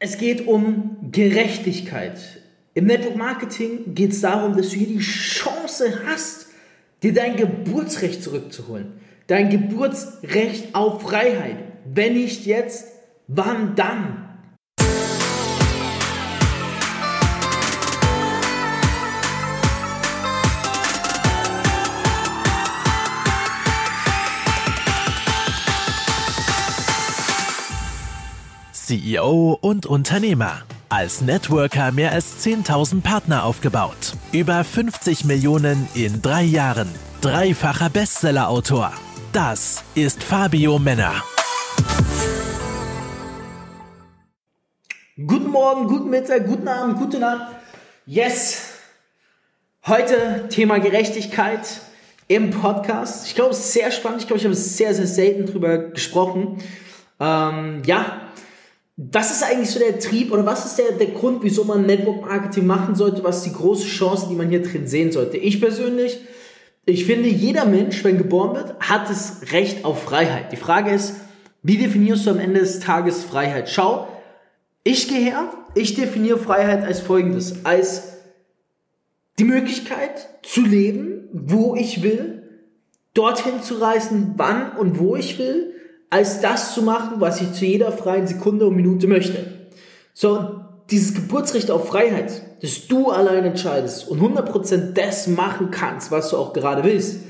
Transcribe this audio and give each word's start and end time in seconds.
Es 0.00 0.18
geht 0.18 0.46
um 0.46 0.96
Gerechtigkeit. 1.10 2.18
Im 2.74 2.86
Network 2.86 3.16
Marketing 3.16 3.94
geht 3.94 4.12
es 4.12 4.20
darum, 4.20 4.56
dass 4.56 4.70
du 4.70 4.76
hier 4.76 4.86
die 4.86 5.00
Chance 5.00 6.02
hast, 6.06 6.46
dir 7.02 7.12
dein 7.12 7.36
Geburtsrecht 7.36 8.22
zurückzuholen. 8.22 8.92
Dein 9.26 9.50
Geburtsrecht 9.50 10.74
auf 10.74 11.02
Freiheit. 11.02 11.56
Wenn 11.84 12.12
nicht 12.14 12.46
jetzt, 12.46 12.86
wann 13.26 13.74
dann? 13.74 14.27
CEO 28.88 29.58
und 29.60 29.84
Unternehmer. 29.84 30.62
Als 30.88 31.20
Networker 31.20 31.92
mehr 31.92 32.12
als 32.12 32.42
10.000 32.42 33.02
Partner 33.02 33.44
aufgebaut. 33.44 34.14
Über 34.32 34.64
50 34.64 35.26
Millionen 35.26 35.86
in 35.94 36.22
drei 36.22 36.44
Jahren. 36.44 36.88
Dreifacher 37.20 37.90
Bestsellerautor. 37.90 38.94
Das 39.34 39.84
ist 39.94 40.22
Fabio 40.22 40.78
Männer. 40.78 41.22
Guten 45.18 45.50
Morgen, 45.50 45.86
guten 45.86 46.08
Mittag, 46.08 46.46
guten 46.46 46.66
Abend, 46.66 46.96
gute 46.96 47.18
Nacht. 47.18 47.56
Yes! 48.06 48.70
Heute 49.86 50.46
Thema 50.48 50.78
Gerechtigkeit 50.78 51.82
im 52.26 52.52
Podcast. 52.52 53.26
Ich 53.26 53.34
glaube, 53.34 53.50
es 53.50 53.58
ist 53.58 53.74
sehr 53.74 53.90
spannend. 53.90 54.22
Ich 54.22 54.28
glaube, 54.28 54.38
ich 54.38 54.46
habe 54.46 54.54
sehr, 54.54 54.94
sehr 54.94 55.06
selten 55.06 55.44
drüber 55.44 55.76
gesprochen. 55.76 56.62
Ähm, 57.20 57.82
ja, 57.84 58.22
was 59.00 59.30
ist 59.30 59.44
eigentlich 59.44 59.70
so 59.70 59.78
der 59.78 60.00
Trieb 60.00 60.32
oder 60.32 60.44
was 60.44 60.66
ist 60.66 60.76
der, 60.76 60.90
der 60.90 61.14
Grund, 61.14 61.44
wieso 61.44 61.62
man 61.62 61.86
Network 61.86 62.22
Marketing 62.22 62.66
machen 62.66 62.96
sollte? 62.96 63.22
Was 63.22 63.38
ist 63.38 63.46
die 63.46 63.52
große 63.52 63.86
Chance, 63.86 64.26
die 64.28 64.34
man 64.34 64.48
hier 64.48 64.60
drin 64.60 64.88
sehen 64.88 65.12
sollte? 65.12 65.36
Ich 65.36 65.60
persönlich, 65.60 66.18
ich 66.84 67.04
finde, 67.04 67.28
jeder 67.28 67.64
Mensch, 67.64 68.02
wenn 68.02 68.18
geboren 68.18 68.56
wird, 68.56 68.74
hat 68.80 69.08
das 69.08 69.52
Recht 69.52 69.84
auf 69.84 70.02
Freiheit. 70.02 70.50
Die 70.50 70.56
Frage 70.56 70.90
ist, 70.90 71.14
wie 71.62 71.78
definierst 71.78 72.26
du 72.26 72.30
am 72.30 72.40
Ende 72.40 72.58
des 72.58 72.80
Tages 72.80 73.22
Freiheit? 73.22 73.70
Schau, 73.70 74.08
ich 74.82 75.06
gehe 75.06 75.20
her, 75.20 75.52
ich 75.76 75.94
definiere 75.94 76.38
Freiheit 76.38 76.82
als 76.82 76.98
folgendes, 76.98 77.64
als 77.64 78.14
die 79.38 79.44
Möglichkeit 79.44 80.28
zu 80.42 80.62
leben, 80.62 81.28
wo 81.32 81.76
ich 81.76 82.02
will, 82.02 82.42
dorthin 83.14 83.62
zu 83.62 83.74
reisen, 83.74 84.34
wann 84.36 84.72
und 84.72 84.98
wo 84.98 85.14
ich 85.14 85.38
will, 85.38 85.74
als 86.10 86.40
das 86.40 86.74
zu 86.74 86.82
machen, 86.82 87.20
was 87.20 87.40
ich 87.40 87.52
zu 87.52 87.64
jeder 87.64 87.92
freien 87.92 88.26
Sekunde 88.26 88.66
und 88.66 88.76
Minute 88.76 89.06
möchte. 89.06 89.46
So, 90.14 90.60
dieses 90.90 91.14
Geburtsrecht 91.14 91.70
auf 91.70 91.88
Freiheit, 91.88 92.42
dass 92.62 92.86
du 92.86 93.10
allein 93.10 93.44
entscheidest 93.44 94.08
und 94.08 94.20
100% 94.20 94.94
das 94.94 95.26
machen 95.26 95.70
kannst, 95.70 96.10
was 96.10 96.30
du 96.30 96.36
auch 96.36 96.52
gerade 96.52 96.82
willst, 96.82 97.20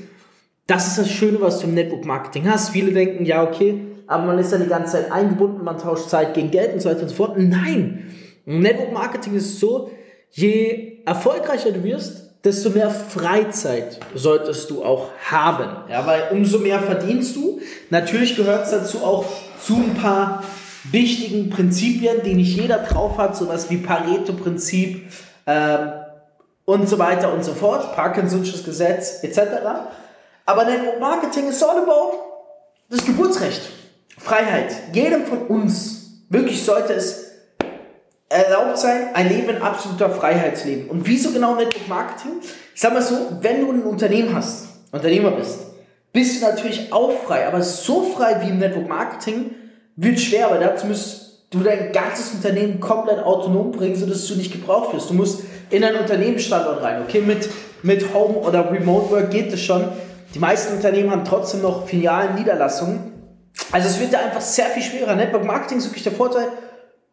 das 0.65 0.87
ist 0.87 0.97
das 0.97 1.09
Schöne, 1.09 1.41
was 1.41 1.59
du 1.59 1.67
im 1.67 1.73
Network 1.73 2.05
Marketing 2.05 2.49
hast. 2.49 2.69
Viele 2.69 2.91
denken, 2.91 3.25
ja, 3.25 3.43
okay, 3.43 3.81
aber 4.07 4.25
man 4.25 4.39
ist 4.39 4.53
dann 4.53 4.63
die 4.63 4.69
ganze 4.69 4.93
Zeit 4.93 5.11
eingebunden, 5.11 5.63
man 5.63 5.77
tauscht 5.77 6.09
Zeit 6.09 6.33
gegen 6.33 6.51
Geld 6.51 6.73
und 6.73 6.81
so 6.81 6.89
weiter 6.89 7.01
und 7.01 7.09
so 7.09 7.15
fort. 7.15 7.37
Nein! 7.37 8.05
Network 8.45 8.93
Marketing 8.93 9.35
ist 9.35 9.59
so, 9.59 9.91
je 10.31 10.99
erfolgreicher 11.05 11.71
du 11.71 11.83
wirst, 11.83 12.28
desto 12.43 12.69
mehr 12.69 12.89
Freizeit 12.89 13.99
solltest 14.15 14.69
du 14.69 14.83
auch 14.83 15.09
haben. 15.29 15.69
Ja, 15.89 16.05
weil 16.05 16.29
umso 16.31 16.59
mehr 16.59 16.79
verdienst 16.79 17.35
du. 17.35 17.59
Natürlich 17.89 18.35
gehört 18.35 18.65
es 18.65 18.71
dazu 18.71 19.03
auch 19.03 19.25
zu 19.61 19.75
ein 19.75 19.95
paar 19.95 20.43
wichtigen 20.91 21.49
Prinzipien, 21.49 22.23
die 22.23 22.35
nicht 22.35 22.55
jeder 22.55 22.79
drauf 22.79 23.17
hat, 23.17 23.35
sowas 23.35 23.69
wie 23.69 23.77
Pareto-Prinzip 23.77 25.11
ähm, 25.45 25.91
und 26.65 26.87
so 26.87 26.97
weiter 26.97 27.33
und 27.33 27.43
so 27.43 27.53
fort, 27.53 27.95
Parkinson'sches 27.95 28.63
Gesetz 28.63 29.23
etc. 29.23 29.39
Aber 30.45 30.65
Network 30.65 30.99
Marketing 30.99 31.49
ist 31.49 31.61
all 31.63 31.77
about 31.77 32.13
das 32.89 33.05
Geburtsrecht, 33.05 33.61
Freiheit. 34.17 34.73
Jedem 34.93 35.25
von 35.25 35.47
uns 35.47 36.23
wirklich 36.29 36.63
sollte 36.63 36.93
es 36.93 37.28
erlaubt 38.29 38.77
sein, 38.77 39.09
ein 39.13 39.27
Leben 39.27 39.49
in 39.49 39.61
absoluter 39.61 40.09
Freiheitsleben. 40.09 40.89
Und 40.89 41.07
wieso 41.07 41.31
genau 41.31 41.55
Network 41.55 41.87
Marketing? 41.87 42.33
Ich 42.73 42.81
sag 42.81 42.93
mal 42.93 43.01
so, 43.01 43.15
wenn 43.41 43.61
du 43.61 43.71
ein 43.71 43.83
Unternehmen 43.83 44.33
hast, 44.33 44.67
Unternehmer 44.91 45.31
bist, 45.31 45.59
bist 46.13 46.41
du 46.41 46.45
natürlich 46.45 46.93
auch 46.93 47.11
frei, 47.25 47.47
aber 47.47 47.61
so 47.61 48.03
frei 48.03 48.41
wie 48.41 48.49
im 48.49 48.59
Network 48.59 48.87
Marketing 48.87 49.51
wird 49.95 50.19
schwer, 50.19 50.47
aber 50.47 50.59
dazu 50.59 50.87
musst 50.87 51.47
du 51.49 51.59
dein 51.59 51.91
ganzes 51.91 52.33
Unternehmen 52.33 52.79
komplett 52.79 53.19
autonom 53.19 53.71
bringen, 53.71 53.95
sodass 53.95 54.27
du 54.27 54.35
nicht 54.35 54.51
gebraucht 54.51 54.93
wirst. 54.93 55.09
Du 55.09 55.15
musst 55.15 55.41
in 55.71 55.83
einen 55.83 55.97
Unternehmensstandort 55.97 56.81
rein, 56.83 57.01
okay? 57.01 57.21
Mit, 57.21 57.49
mit 57.83 58.13
Home 58.13 58.35
oder 58.35 58.71
Remote 58.71 59.11
Work 59.11 59.31
geht 59.31 59.51
es 59.51 59.61
schon. 59.61 59.87
Die 60.33 60.39
meisten 60.39 60.75
Unternehmen 60.75 61.09
haben 61.09 61.25
trotzdem 61.25 61.61
noch 61.61 61.87
Filialen, 61.87 62.35
Niederlassungen. 62.35 63.13
Also 63.71 63.87
es 63.87 63.99
wird 63.99 64.13
da 64.13 64.19
einfach 64.19 64.41
sehr 64.41 64.65
viel 64.65 64.83
schwerer. 64.83 65.15
Network 65.15 65.43
Marketing 65.43 65.79
ist 65.79 65.85
wirklich 65.85 66.03
der 66.03 66.13
Vorteil, 66.13 66.47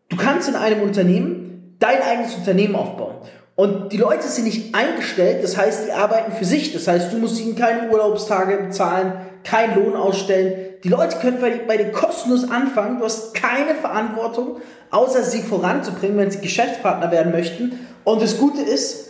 Du 0.09 0.17
kannst 0.17 0.49
in 0.49 0.55
einem 0.55 0.83
Unternehmen 0.83 1.77
dein 1.79 2.03
eigenes 2.03 2.35
Unternehmen 2.35 2.77
aufbauen. 2.77 3.17
Und 3.55 3.91
die 3.93 3.97
Leute 3.97 4.29
sind 4.29 4.45
nicht 4.45 4.75
eingestellt, 4.75 5.43
das 5.43 5.57
heißt, 5.57 5.87
die 5.87 5.93
arbeiten 5.93 6.33
für 6.33 6.45
sich. 6.45 6.75
Das 6.75 6.87
heißt, 6.87 7.13
du 7.13 7.17
musst 7.17 7.41
ihnen 7.41 7.57
keine 7.57 7.91
Urlaubstage 7.91 8.59
bezahlen, 8.59 9.15
keinen 9.45 9.83
Lohn 9.83 9.97
ausstellen. 9.97 10.75
Die 10.85 10.89
Leute 10.89 11.17
können 11.19 11.39
bei 11.41 11.77
dir 11.77 11.91
kostenlos 11.91 12.51
anfangen. 12.51 12.99
Du 12.99 13.07
hast 13.07 13.33
keine 13.35 13.75
Verantwortung, 13.75 14.59
außer 14.91 15.23
sie 15.23 15.41
voranzubringen, 15.41 16.19
wenn 16.19 16.31
sie 16.31 16.41
Geschäftspartner 16.41 17.11
werden 17.11 17.33
möchten. 17.33 17.87
Und 18.05 18.21
das 18.21 18.39
Gute 18.39 18.61
ist, 18.61 19.06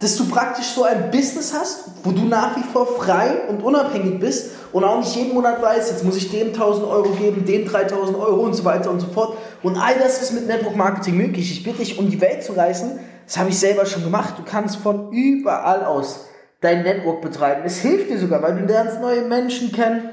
dass 0.00 0.16
du 0.16 0.28
praktisch 0.28 0.66
so 0.66 0.84
ein 0.84 1.10
Business 1.10 1.52
hast, 1.52 1.84
wo 2.04 2.12
du 2.12 2.22
nach 2.22 2.56
wie 2.56 2.62
vor 2.62 2.86
frei 2.86 3.48
und 3.48 3.62
unabhängig 3.62 4.20
bist 4.20 4.50
und 4.72 4.84
auch 4.84 5.00
nicht 5.00 5.14
jeden 5.16 5.34
Monat 5.34 5.60
weißt, 5.60 5.90
jetzt 5.90 6.04
muss 6.04 6.16
ich 6.16 6.30
dem 6.30 6.48
1000 6.48 6.86
Euro 6.86 7.10
geben, 7.10 7.44
dem 7.44 7.66
3000 7.66 8.16
Euro 8.16 8.42
und 8.42 8.54
so 8.54 8.64
weiter 8.64 8.90
und 8.90 9.00
so 9.00 9.08
fort. 9.08 9.36
Und 9.62 9.76
all 9.76 9.96
das 9.98 10.22
ist 10.22 10.32
mit 10.32 10.46
Network 10.46 10.76
Marketing 10.76 11.16
möglich. 11.16 11.50
Ich 11.50 11.64
bitte 11.64 11.78
dich, 11.78 11.98
um 11.98 12.08
die 12.08 12.20
Welt 12.20 12.44
zu 12.44 12.52
reißen. 12.52 13.00
Das 13.26 13.38
habe 13.38 13.50
ich 13.50 13.58
selber 13.58 13.86
schon 13.86 14.04
gemacht. 14.04 14.34
Du 14.38 14.42
kannst 14.44 14.76
von 14.76 15.10
überall 15.12 15.84
aus 15.84 16.26
dein 16.60 16.84
Network 16.84 17.20
betreiben. 17.20 17.62
Es 17.64 17.78
hilft 17.78 18.08
dir 18.08 18.18
sogar, 18.18 18.40
weil 18.42 18.56
du 18.56 18.66
lernst 18.66 19.00
neue 19.00 19.22
Menschen 19.22 19.72
kennen 19.72 20.10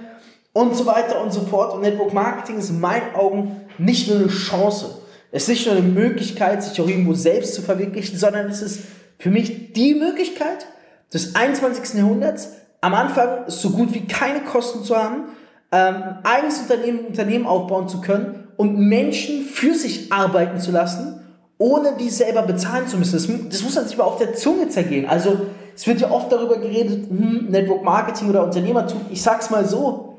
und 0.52 0.76
so 0.76 0.88
weiter 0.88 1.22
und 1.22 1.32
so 1.32 1.42
fort. 1.42 1.74
Und 1.74 1.82
Network 1.82 2.14
Marketing 2.14 2.58
ist 2.58 2.72
in 2.72 2.80
meinen 2.80 3.14
Augen 3.14 3.62
nicht 3.78 4.08
nur 4.10 4.18
eine 4.18 4.28
Chance. 4.30 5.02
Es 5.32 5.44
ist 5.44 5.50
nicht 5.50 5.66
nur 5.68 5.76
eine 5.76 5.86
Möglichkeit, 5.86 6.64
sich 6.64 6.80
auch 6.82 6.88
irgendwo 6.88 7.14
selbst 7.14 7.54
zu 7.54 7.62
verwirklichen, 7.62 8.18
sondern 8.18 8.50
es 8.50 8.62
ist 8.62 8.80
für 9.18 9.30
mich 9.30 9.74
die 9.74 9.96
Möglichkeit 9.96 10.68
des 11.14 11.36
21. 11.36 12.00
Jahrhunderts, 12.00 12.54
am 12.82 12.94
Anfang 12.94 13.46
so 13.48 13.72
gut 13.72 13.94
wie 13.94 14.06
keine 14.06 14.42
Kosten 14.42 14.84
zu 14.84 14.96
haben, 14.96 15.24
ähm, 15.72 16.04
eigenes 16.24 16.60
Unternehmen, 16.60 17.06
Unternehmen 17.06 17.46
aufbauen 17.48 17.88
zu 17.88 18.02
können 18.02 18.48
und 18.58 18.78
Menschen 18.78 19.42
für 19.44 19.74
sich 19.74 20.12
arbeiten 20.12 20.60
zu 20.60 20.72
lassen, 20.72 21.22
ohne 21.58 21.94
die 21.98 22.10
selber 22.10 22.44
bezahlen 22.44 22.88
zu 22.88 22.98
müssen. 22.98 23.14
Das, 23.14 23.28
das 23.50 23.64
muss 23.64 23.76
man 23.76 23.86
sich 23.86 23.98
aber 24.00 24.08
auf 24.08 24.18
der 24.18 24.36
Zunge 24.36 24.70
zergehen. 24.70 25.08
Also 25.08 25.38
es 25.76 25.88
wird 25.88 26.02
ja 26.02 26.12
oft 26.12 26.32
darüber 26.32 26.58
geredet, 26.58 27.10
hm, 27.10 27.48
Network 27.50 27.84
Marketing 27.84 28.30
oder 28.30 28.44
Unternehmertum. 28.44 29.02
Ich 29.10 29.22
sag's 29.22 29.50
mal 29.50 29.66
so, 29.66 30.18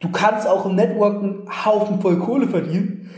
du 0.00 0.10
kannst 0.10 0.46
auch 0.46 0.66
im 0.66 0.74
Network 0.74 1.22
einen 1.22 1.48
Haufen 1.64 2.00
voll 2.00 2.18
Kohle 2.18 2.48
verdienen. 2.48 3.10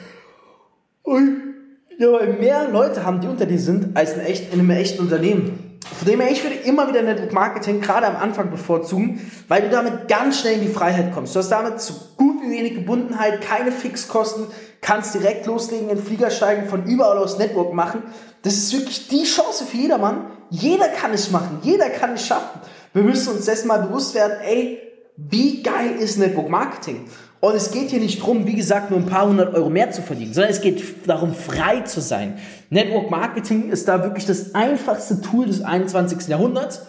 Und 1.02 1.51
ja, 1.98 2.12
weil 2.12 2.34
mehr 2.34 2.68
Leute 2.68 3.04
haben, 3.04 3.20
die 3.20 3.28
unter 3.28 3.46
dir 3.46 3.58
sind, 3.58 3.96
als 3.96 4.14
in, 4.14 4.20
echt, 4.20 4.52
in 4.52 4.60
einem 4.60 4.70
echten 4.70 5.00
Unternehmen. 5.00 5.78
Von 5.98 6.08
dem 6.08 6.20
her, 6.20 6.30
ich 6.30 6.42
würde 6.42 6.56
immer 6.56 6.88
wieder 6.88 7.02
Network 7.02 7.32
Marketing 7.32 7.80
gerade 7.80 8.06
am 8.06 8.16
Anfang 8.16 8.50
bevorzugen, 8.50 9.30
weil 9.48 9.62
du 9.62 9.70
damit 9.70 10.08
ganz 10.08 10.40
schnell 10.40 10.54
in 10.54 10.62
die 10.62 10.68
Freiheit 10.68 11.12
kommst. 11.12 11.34
Du 11.34 11.40
hast 11.40 11.50
damit 11.50 11.80
so 11.80 11.94
gut 12.16 12.42
wie 12.42 12.50
wenig 12.50 12.74
Gebundenheit, 12.74 13.40
keine 13.40 13.72
Fixkosten, 13.72 14.46
kannst 14.80 15.14
direkt 15.14 15.46
loslegen, 15.46 15.88
in 15.88 15.96
den 15.96 16.04
Flieger 16.04 16.30
steigen, 16.30 16.68
von 16.68 16.84
überall 16.84 17.18
aus 17.18 17.38
Network 17.38 17.72
machen. 17.72 18.02
Das 18.42 18.54
ist 18.54 18.72
wirklich 18.72 19.08
die 19.08 19.24
Chance 19.24 19.64
für 19.64 19.76
jedermann. 19.76 20.26
Jeder 20.50 20.88
kann 20.88 21.12
es 21.12 21.30
machen, 21.30 21.58
jeder 21.62 21.88
kann 21.88 22.14
es 22.14 22.26
schaffen. 22.26 22.60
Wir 22.92 23.02
müssen 23.02 23.34
uns 23.34 23.46
dessen 23.46 23.68
mal 23.68 23.82
bewusst 23.82 24.14
werden, 24.14 24.38
ey, 24.44 24.80
wie 25.16 25.62
geil 25.62 25.92
ist 25.98 26.18
Network 26.18 26.48
Marketing? 26.48 27.06
Und 27.40 27.56
es 27.56 27.72
geht 27.72 27.90
hier 27.90 27.98
nicht 27.98 28.20
darum, 28.20 28.46
wie 28.46 28.54
gesagt, 28.54 28.90
nur 28.90 29.00
ein 29.00 29.06
paar 29.06 29.26
hundert 29.26 29.54
Euro 29.54 29.68
mehr 29.68 29.90
zu 29.90 30.00
verdienen, 30.00 30.32
sondern 30.32 30.52
es 30.52 30.60
geht 30.60 31.08
darum, 31.08 31.34
frei 31.34 31.80
zu 31.80 32.00
sein. 32.00 32.38
Network 32.70 33.10
Marketing 33.10 33.70
ist 33.70 33.88
da 33.88 34.02
wirklich 34.04 34.26
das 34.26 34.54
einfachste 34.54 35.20
Tool 35.20 35.46
des 35.46 35.60
21. 35.60 36.28
Jahrhunderts. 36.28 36.86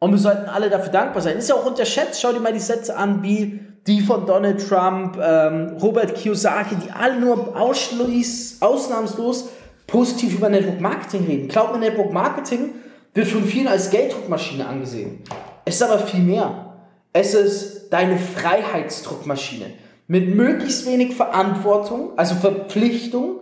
Und 0.00 0.10
wir 0.10 0.18
sollten 0.18 0.48
alle 0.48 0.68
dafür 0.68 0.90
dankbar 0.90 1.22
sein. 1.22 1.36
Ist 1.38 1.48
ja 1.48 1.54
auch 1.54 1.64
unterschätzt. 1.64 2.20
Schau 2.20 2.32
dir 2.32 2.40
mal 2.40 2.52
die 2.52 2.58
Sätze 2.58 2.96
an, 2.96 3.22
wie 3.22 3.60
die 3.86 4.00
von 4.00 4.26
Donald 4.26 4.68
Trump, 4.68 5.16
ähm, 5.22 5.76
Robert 5.80 6.16
Kiyosaki, 6.16 6.74
die 6.74 6.90
alle 6.90 7.20
nur 7.20 7.56
ausschließ, 7.56 8.56
ausnahmslos 8.60 9.50
positiv 9.86 10.34
über 10.34 10.48
Network 10.48 10.80
Marketing 10.80 11.26
reden. 11.26 11.48
Glaubt 11.48 11.74
mir, 11.74 11.78
Network 11.78 12.12
Marketing 12.12 12.70
wird 13.14 13.28
von 13.28 13.44
vielen 13.44 13.68
als 13.68 13.90
Gelddruckmaschine 13.90 14.66
angesehen. 14.66 15.22
Es 15.64 15.76
ist 15.76 15.82
aber 15.82 16.00
viel 16.00 16.24
mehr. 16.24 16.71
Es 17.12 17.34
ist 17.34 17.90
deine 17.90 18.18
Freiheitsdruckmaschine 18.18 19.66
mit 20.06 20.34
möglichst 20.34 20.86
wenig 20.86 21.14
Verantwortung, 21.16 22.18
also 22.18 22.34
Verpflichtung, 22.34 23.40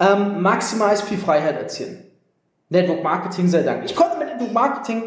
Ähm, 0.00 0.42
maximal 0.42 0.96
viel 0.96 1.18
Freiheit 1.18 1.56
erzielen. 1.60 2.04
Network 2.68 3.02
Marketing 3.02 3.48
sei 3.48 3.62
Dank. 3.62 3.84
Ich 3.84 3.96
konnte 3.96 4.16
mit 4.16 4.28
Network 4.28 4.52
Marketing, 4.52 5.02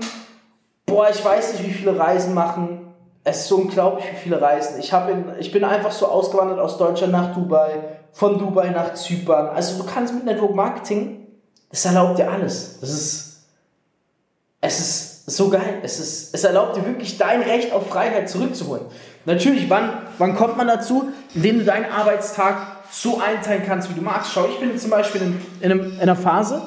boah, 0.86 1.10
ich 1.10 1.24
weiß 1.24 1.54
nicht, 1.54 1.66
wie 1.66 1.72
viele 1.72 1.98
Reisen 1.98 2.34
machen. 2.34 2.94
Es 3.24 3.38
ist 3.38 3.48
so 3.48 3.56
unglaublich, 3.56 4.04
wie 4.12 4.18
viele 4.18 4.42
Reisen. 4.42 4.80
Ich, 4.82 4.92
in, 4.92 5.32
ich 5.40 5.50
bin 5.54 5.64
einfach 5.64 5.94
so 5.94 6.08
ausgewandert 6.08 6.60
aus 6.60 6.78
Deutschland 6.78 7.14
nach 7.14 7.34
Dubai, 7.34 7.70
von 8.12 8.38
Dubai 8.38 8.72
nach 8.72 8.94
Zypern. 8.94 9.48
Also 9.56 9.82
du 9.82 9.90
kannst 9.90 10.14
mit 10.14 10.26
Network 10.26 10.56
Marketing, 10.56 11.26
das 11.70 11.86
erlaubt 11.86 12.20
dir 12.20 12.30
alles. 12.30 12.78
Das 12.82 12.90
ist, 12.90 13.46
es 14.60 14.80
ist 14.80 15.11
so 15.32 15.50
geil. 15.50 15.80
Es, 15.84 16.00
ist, 16.00 16.34
es 16.34 16.44
erlaubt 16.44 16.76
dir 16.78 16.86
wirklich 16.86 17.18
dein 17.18 17.42
Recht 17.42 17.74
auf 17.74 17.88
Freiheit 17.88 18.30
zurückzuholen. 18.30 18.86
Natürlich, 19.26 19.70
wann, 19.70 19.90
wann 20.18 20.36
kommt 20.36 20.58
man 20.58 20.68
dazu? 20.68 21.12
Indem 21.34 21.60
du 21.60 21.66
deinen 21.66 21.92
Arbeitstag 21.92 22.58
so 22.92 23.20
einteilen 23.20 23.64
kannst, 23.66 23.90
wie 23.90 23.94
du 23.94 24.02
magst. 24.02 24.34
Schau, 24.34 24.48
ich 24.48 24.60
bin 24.60 24.78
zum 24.78 24.90
Beispiel 24.90 25.22
in, 25.22 25.42
in, 25.62 25.72
einem, 25.72 25.94
in 25.94 26.00
einer 26.00 26.16
Phase, 26.16 26.62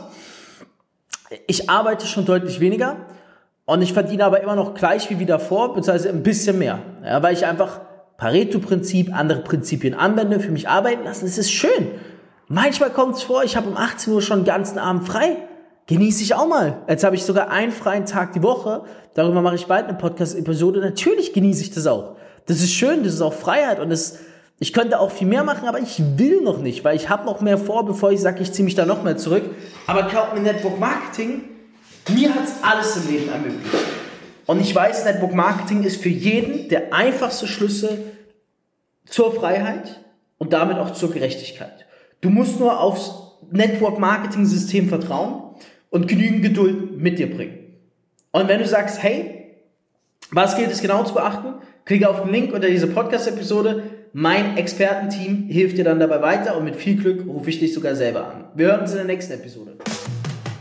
ich 1.47 1.69
arbeite 1.69 2.07
schon 2.07 2.25
deutlich 2.25 2.61
weniger 2.61 2.97
und 3.67 3.83
ich 3.83 3.93
verdiene 3.93 4.25
aber 4.25 4.41
immer 4.43 4.57
noch 4.57 4.75
gleich 4.75 5.11
wie 5.11 5.27
davor, 5.27 5.75
beziehungsweise 5.75 6.09
ein 6.09 6.23
bisschen 6.23 6.59
mehr. 6.59 6.81
Ja, 7.05 7.23
weil 7.23 7.35
ich 7.35 7.45
einfach 7.45 7.81
Pareto-Prinzip, 8.17 9.15
andere 9.15 9.41
Prinzipien 9.41 9.95
anwende, 9.95 10.41
für 10.41 10.51
mich 10.51 10.69
arbeiten 10.69 11.05
lassen. 11.05 11.27
Es 11.27 11.39
ist 11.39 11.51
schön. 11.51 11.91
Manchmal 12.47 12.91
kommt 12.91 13.17
es 13.17 13.23
vor, 13.23 13.43
ich 13.43 13.57
habe 13.57 13.69
um 13.69 13.77
18 13.77 14.13
Uhr 14.13 14.23
schon 14.23 14.41
den 14.41 14.45
ganzen 14.45 14.79
Abend 14.79 15.07
frei. 15.07 15.37
Genieße 15.87 16.23
ich 16.23 16.35
auch 16.35 16.49
mal. 16.49 16.83
Jetzt 16.89 17.05
habe 17.05 17.15
ich 17.15 17.25
sogar 17.25 17.51
einen 17.51 17.71
freien 17.71 18.07
Tag 18.07 18.33
die 18.33 18.43
Woche. 18.43 18.85
Darüber 19.15 19.43
mache 19.43 19.57
ich 19.57 19.67
bald 19.67 19.87
eine 19.87 19.99
Podcast-Episode. 19.99 20.81
Natürlich 20.81 21.35
genieße 21.35 21.63
ich 21.63 21.71
das 21.73 21.87
auch. 21.87 22.17
Das 22.47 22.61
ist 22.61 22.73
schön, 22.73 23.05
das 23.05 23.15
ist 23.15 23.21
auch 23.21 23.35
Freiheit 23.35 23.81
und 23.81 23.91
das, 23.91 24.19
ich 24.59 24.73
könnte 24.73 24.99
auch 24.99 25.11
viel 25.11 25.27
mehr 25.27 25.45
machen, 25.45 25.69
aber 25.69 25.81
ich 25.81 26.03
will 26.17 26.43
noch 26.43 26.59
nicht, 26.59 26.85
weil 26.85 26.97
ich 26.97 27.09
habe 27.09 27.25
noch 27.25 27.41
mehr 27.41 27.59
vor, 27.59 27.85
bevor 27.87 28.13
ich 28.13 28.21
sage, 28.21 28.43
ich 28.43 28.53
ziehe 28.53 28.65
mich 28.65 28.75
da 28.75 28.87
noch 28.87 29.03
mehr 29.03 29.17
zurück. 29.17 29.45
Aber 29.87 30.05
glaubt 30.05 30.35
mir, 30.35 30.41
Network 30.41 30.79
Marketing, 30.79 31.45
mir 32.09 32.35
hat 32.35 32.45
es 32.45 32.53
alles 32.63 32.97
im 32.97 33.09
Leben 33.11 33.29
ermöglicht. 33.31 33.85
Und 34.47 34.61
ich 34.61 34.75
weiß, 34.75 35.05
Network 35.05 35.35
Marketing 35.35 35.85
ist 35.85 36.03
für 36.03 36.11
jeden 36.11 36.69
der 36.69 36.93
einfachste 36.93 37.47
Schlüssel 37.47 38.13
zur 39.07 39.35
Freiheit 39.35 40.01
und 40.39 40.53
damit 40.53 40.79
auch 40.79 40.93
zur 40.93 41.13
Gerechtigkeit. 41.13 41.87
Du 42.21 42.31
musst 42.31 42.59
nur 42.59 42.81
aufs 42.81 43.13
Network 43.51 43.99
Marketing 43.99 44.45
System 44.45 44.89
vertrauen 44.89 45.45
und 45.95 46.09
genügend 46.09 46.43
Geduld 46.43 46.99
mit 46.99 47.21
dir 47.21 47.33
bringen. 47.33 47.57
Und 48.33 48.49
wenn 48.49 48.59
du 48.59 48.67
sagst, 48.67 49.01
hey, 49.01 49.45
was 50.33 50.57
gilt 50.57 50.73
es 50.73 50.83
genau 50.83 51.05
zu 51.05 51.15
beachten? 51.15 51.55
Klicke 51.85 52.09
auf 52.11 52.23
den 52.23 52.33
Link 52.33 52.53
unter 52.53 52.69
dieser 52.69 52.89
Podcast-Episode. 52.89 53.85
Mein 54.13 54.57
Expertenteam 54.57 55.47
hilft 55.49 55.79
dir 55.79 55.85
dann 55.85 56.01
dabei 56.01 56.21
weiter 56.21 56.57
und 56.57 56.65
mit 56.65 56.75
viel 56.75 56.97
Glück 56.97 57.25
rufe 57.29 57.49
ich 57.49 57.61
dich 57.61 57.73
sogar 57.73 57.95
selber 57.95 58.27
an. 58.27 58.45
Wir 58.57 58.67
hören 58.67 58.81
uns 58.81 58.91
in 58.91 58.97
der 58.97 59.07
nächsten 59.07 59.35
Episode. 59.35 59.77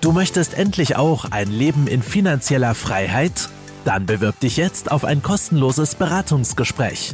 Du 0.02 0.12
möchtest 0.12 0.56
endlich 0.56 0.98
auch 0.98 1.26
ein 1.32 1.50
Leben 1.50 1.88
in 1.88 2.04
finanzieller 2.04 2.76
Freiheit? 2.76 3.50
Dann 3.86 4.06
bewirb 4.06 4.40
dich 4.40 4.58
jetzt 4.58 4.92
auf 4.92 5.04
ein 5.04 5.24
kostenloses 5.24 5.96
Beratungsgespräch 5.96 7.14